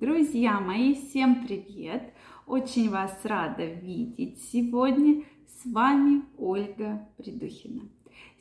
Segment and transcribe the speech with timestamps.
[0.00, 2.14] Друзья мои, всем привет!
[2.46, 5.24] Очень вас рада видеть сегодня.
[5.46, 7.82] С вами Ольга Придухина.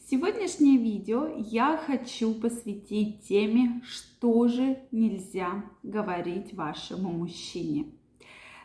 [0.09, 7.87] Сегодняшнее видео я хочу посвятить теме, что же нельзя говорить вашему мужчине.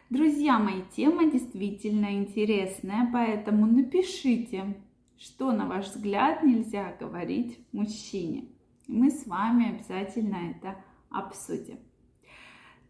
[0.08, 4.76] Друзья мои, тема действительно интересная, поэтому напишите,
[5.18, 8.44] что, на ваш взгляд, нельзя говорить мужчине.
[8.86, 10.76] Мы с вами обязательно это
[11.10, 11.80] обсудим.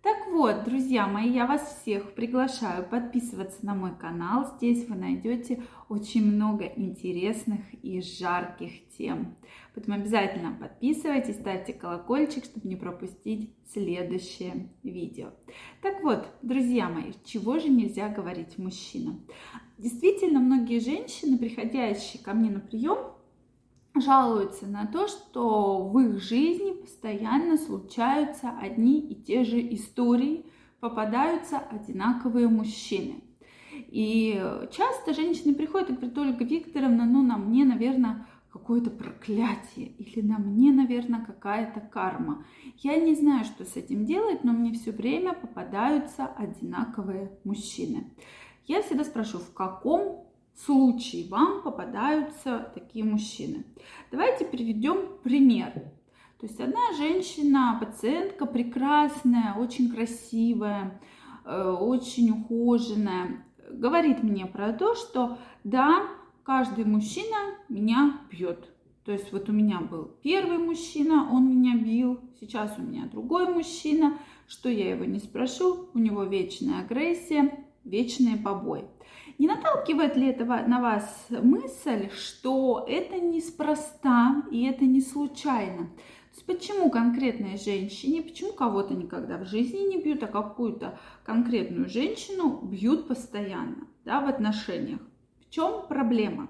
[0.04, 4.54] Так вот, друзья мои, я вас всех приглашаю подписываться на мой канал.
[4.58, 9.34] Здесь вы найдете очень много интересных и жарких тем.
[9.74, 15.30] Поэтому обязательно подписывайтесь, ставьте колокольчик, чтобы не пропустить следующее видео.
[15.80, 19.24] Так вот, друзья мои, чего же нельзя говорить мужчинам?
[19.78, 22.98] Действительно, многие женщины, приходящие ко мне на прием,
[23.94, 30.46] жалуются на то, что в их жизни постоянно случаются одни и те же истории,
[30.80, 33.22] попадаются одинаковые мужчины.
[33.72, 40.20] И часто женщины приходят и говорят, Ольга Викторовна, ну на мне, наверное, какое-то проклятие или
[40.20, 42.44] на мне, наверное, какая-то карма.
[42.78, 48.12] Я не знаю, что с этим делать, но мне все время попадаются одинаковые мужчины.
[48.66, 50.24] Я всегда спрашиваю, в каком
[50.58, 53.64] случае вам попадаются такие мужчины.
[54.10, 55.72] Давайте приведем пример.
[56.40, 61.00] То есть одна женщина, пациентка прекрасная, очень красивая,
[61.44, 66.06] э, очень ухоженная, говорит мне про то, что да,
[66.42, 67.36] каждый мужчина
[67.68, 68.70] меня бьет.
[69.04, 73.52] То есть вот у меня был первый мужчина, он меня бил, сейчас у меня другой
[73.52, 78.84] мужчина, что я его не спрошу, у него вечная агрессия, вечные побои.
[79.38, 85.90] Не наталкивает ли это на вас мысль, что это неспроста и это не случайно?
[86.46, 93.08] Почему конкретной женщине, почему кого-то никогда в жизни не бьют, а какую-то конкретную женщину бьют
[93.08, 95.00] постоянно да, в отношениях?
[95.40, 96.48] В чем проблема?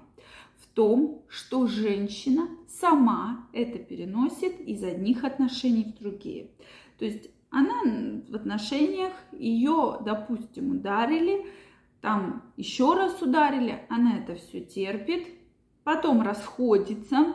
[0.57, 6.49] В том, что женщина сама это переносит из одних отношений в другие.
[6.97, 11.45] То есть она в отношениях, ее, допустим, ударили,
[12.05, 15.27] там еще раз ударили, она это все терпит,
[15.83, 17.33] потом расходится,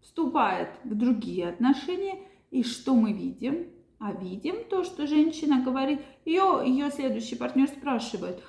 [0.00, 2.20] вступает в другие отношения,
[2.52, 3.66] и что мы видим?
[3.98, 8.40] А видим то, что женщина говорит, ее, ее следующий партнер спрашивает,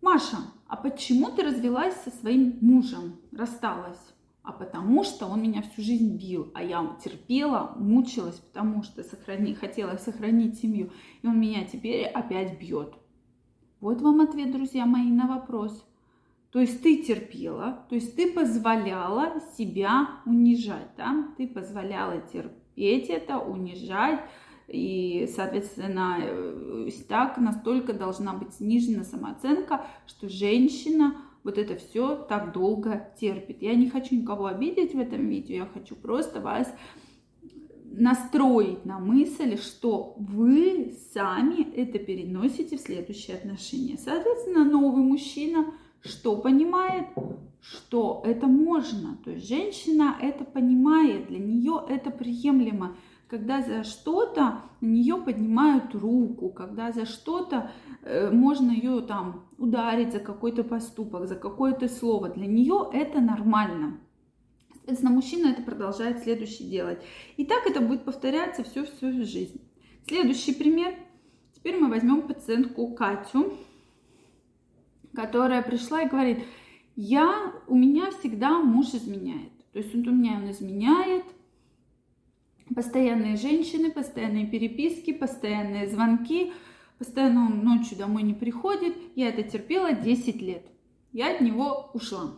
[0.00, 4.00] Маша, а почему ты развелась со своим мужем, рассталась?
[4.42, 9.54] А потому что он меня всю жизнь бил, а я терпела, мучилась, потому что сохрани,
[9.54, 12.94] хотела сохранить семью, и он меня теперь опять бьет.
[13.82, 15.84] Вот вам ответ, друзья мои, на вопрос.
[16.52, 21.26] То есть ты терпела, то есть ты позволяла себя унижать, да?
[21.36, 24.20] Ты позволяла терпеть это, унижать,
[24.68, 32.52] и, соответственно, э, так настолько должна быть снижена самооценка, что женщина вот это все так
[32.52, 33.62] долго терпит.
[33.62, 36.72] Я не хочу никого обидеть в этом видео, я хочу просто вас
[37.94, 43.98] настроить на мысль, что вы сами это переносите в следующие отношения.
[43.98, 45.66] Соответственно, новый мужчина
[46.04, 47.06] что понимает,
[47.60, 49.16] что это можно.
[49.24, 52.96] То есть женщина это понимает, для нее это приемлемо.
[53.28, 57.70] Когда за что-то на нее поднимают руку, когда за что-то
[58.02, 64.00] э, можно ее там ударить за какой-то поступок, за какое-то слово, для нее это нормально.
[64.82, 66.98] Соответственно, мужчина это продолжает следующий делать.
[67.36, 69.60] И так это будет повторяться всю-всю жизнь.
[70.08, 70.94] Следующий пример.
[71.54, 73.56] Теперь мы возьмем пациентку Катю,
[75.14, 76.40] которая пришла и говорит,
[76.96, 79.52] я, у меня всегда муж изменяет.
[79.72, 81.24] То есть он у меня он изменяет,
[82.74, 86.52] постоянные женщины, постоянные переписки, постоянные звонки,
[86.98, 88.96] постоянно он ночью домой не приходит.
[89.14, 90.66] Я это терпела 10 лет.
[91.12, 92.32] Я от него ушла.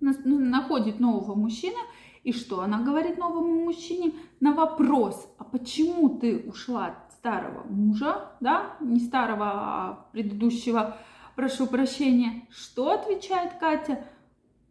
[0.00, 1.78] Ну, находит нового мужчину,
[2.22, 4.12] и что она говорит новому мужчине?
[4.40, 10.96] На вопрос, а почему ты ушла от старого мужа, да, не старого, а предыдущего,
[11.36, 14.04] прошу прощения, что отвечает Катя?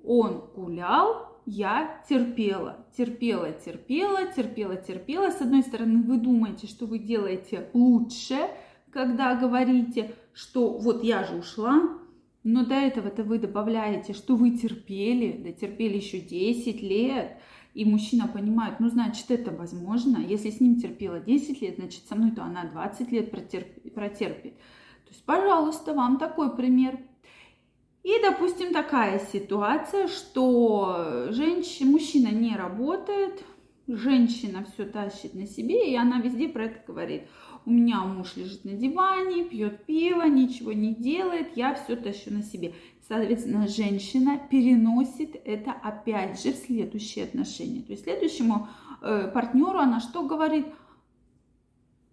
[0.04, 5.32] Он гулял, я терпела, терпела, терпела, терпела, терпела.
[5.32, 8.50] С одной стороны, вы думаете, что вы делаете лучше,
[8.92, 11.99] когда говорите, что вот я же ушла,
[12.44, 17.38] но до этого-то вы добавляете, что вы терпели, да терпели еще 10 лет,
[17.74, 20.18] и мужчина понимает, ну, значит, это возможно.
[20.18, 23.94] Если с ним терпела 10 лет, значит, со мной то она 20 лет протерпит.
[23.94, 24.58] протерпит.
[24.58, 27.00] То есть, пожалуйста, вам такой пример.
[28.04, 33.44] И, допустим, такая ситуация, что женщина, мужчина не работает,
[33.88, 37.24] женщина все тащит на себе, и она везде про это говорит.
[37.66, 42.44] У меня муж лежит на диване, пьет пиво, ничего не делает, я все тащу на
[42.44, 42.74] себе.
[43.08, 47.82] Соответственно, женщина переносит это опять же в следующие отношения.
[47.82, 48.68] То есть следующему
[49.02, 50.68] э, партнеру она что говорит?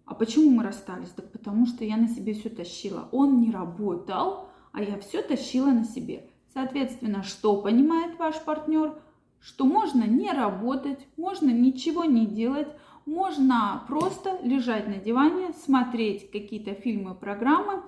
[0.05, 1.09] А почему мы расстались?
[1.09, 3.09] Так потому что я на себе все тащила.
[3.11, 6.29] Он не работал, а я все тащила на себе.
[6.53, 8.97] Соответственно, что понимает ваш партнер?
[9.39, 12.69] Что можно не работать, можно ничего не делать,
[13.07, 17.81] можно просто лежать на диване, смотреть какие-то фильмы, программы,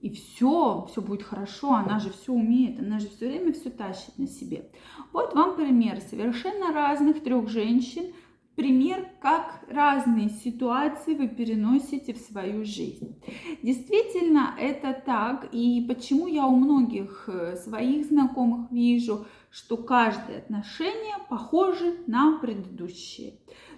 [0.00, 4.16] и все, все будет хорошо, она же все умеет, она же все время все тащит
[4.16, 4.70] на себе.
[5.12, 8.12] Вот вам пример совершенно разных трех женщин,
[8.54, 13.20] пример, как разные ситуации вы переносите в свою жизнь.
[13.62, 21.16] Действительно, это так, и почему я у многих э, своих знакомых вижу, что каждое отношение
[21.28, 23.34] похоже на предыдущее.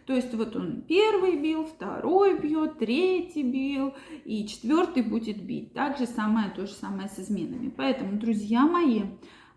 [0.09, 3.93] То есть вот он первый бил, второй бьет, третий бил
[4.25, 5.75] и четвертый будет бить.
[5.75, 7.69] Так же самое, то же самое с изменами.
[7.69, 9.03] Поэтому, друзья мои,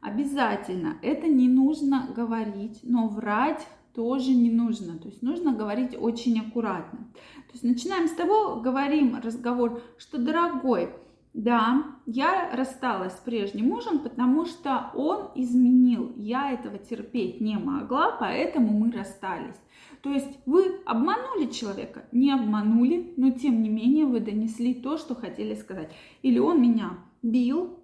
[0.02, 3.66] обязательно это не нужно говорить, но врать
[3.96, 5.00] тоже не нужно.
[5.00, 7.00] То есть нужно говорить очень аккуратно.
[7.14, 10.90] То есть начинаем с того, говорим разговор, что дорогой,
[11.34, 16.12] да, я рассталась с прежним мужем, потому что он изменил.
[16.18, 19.56] Я этого терпеть не могла, поэтому мы расстались.
[20.02, 22.04] То есть вы обманули человека?
[22.12, 25.92] Не обманули, но тем не менее вы донесли то, что хотели сказать.
[26.22, 27.80] Или он меня бил,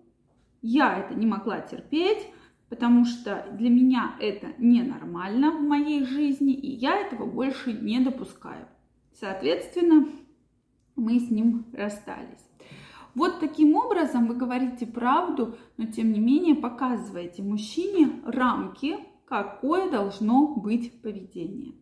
[0.62, 2.28] я это не могла терпеть,
[2.68, 8.68] потому что для меня это ненормально в моей жизни, и я этого больше не допускаю.
[9.14, 10.08] Соответственно,
[10.98, 12.46] мы с ним расстались.
[13.18, 20.54] Вот таким образом вы говорите правду, но тем не менее показываете мужчине рамки, какое должно
[20.56, 21.74] быть поведение.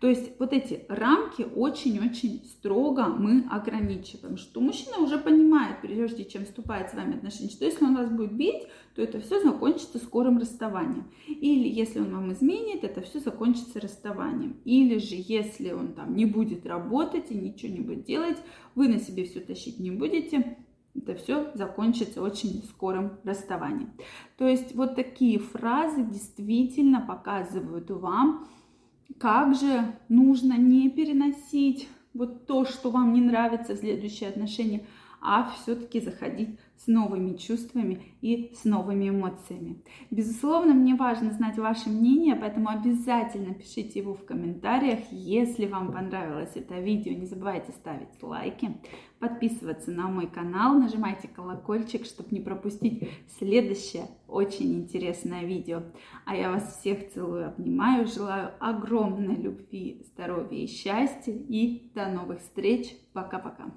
[0.00, 6.46] То есть вот эти рамки очень-очень строго мы ограничиваем, что мужчина уже понимает, прежде чем
[6.46, 9.98] вступает с вами в отношения, что если он вас будет бить, то это все закончится
[9.98, 11.12] скорым расставанием.
[11.28, 14.56] Или если он вам изменит, это все закончится расставанием.
[14.64, 18.38] Или же если он там не будет работать и ничего не будет делать,
[18.74, 20.56] вы на себе все тащить не будете,
[20.94, 23.92] это все закончится очень скорым расставанием.
[24.36, 28.48] То есть вот такие фразы действительно показывают вам,
[29.18, 34.86] как же нужно не переносить вот то, что вам не нравится в следующие отношения,
[35.20, 39.82] а все-таки заходить с новыми чувствами и с новыми эмоциями.
[40.10, 45.00] Безусловно, мне важно знать ваше мнение, поэтому обязательно пишите его в комментариях.
[45.10, 48.78] Если вам понравилось это видео, не забывайте ставить лайки,
[49.18, 55.82] подписываться на мой канал, нажимайте колокольчик, чтобы не пропустить следующее очень интересное видео.
[56.24, 62.40] А я вас всех целую, обнимаю, желаю огромной любви, здоровья и счастья и до новых
[62.40, 62.96] встреч.
[63.12, 63.70] Пока-пока.